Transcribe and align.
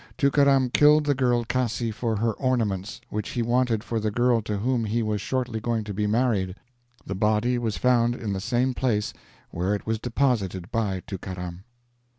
Tookaram 0.17 0.73
killed 0.73 1.03
the 1.03 1.13
girl 1.13 1.43
Cassi 1.45 1.91
for 1.91 2.15
her 2.15 2.33
ornaments, 2.33 3.01
which 3.09 3.29
he 3.29 3.43
wanted 3.43 3.83
for 3.83 3.99
the 3.99 4.09
girl 4.09 4.41
to 4.41 4.57
whom 4.57 4.85
he 4.85 5.03
was 5.03 5.21
shortly 5.21 5.59
going 5.59 5.83
to 5.83 5.93
be 5.93 6.07
married. 6.07 6.55
The 7.05 7.13
body 7.13 7.59
was 7.59 7.77
found 7.77 8.15
in 8.15 8.33
the 8.33 8.41
same 8.41 8.73
place 8.73 9.13
where 9.51 9.75
it 9.75 9.85
was 9.85 9.99
deposited 9.99 10.71
by 10.71 11.01
Tookaram." 11.01 11.65